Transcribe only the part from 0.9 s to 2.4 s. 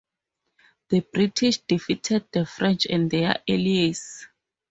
British defeated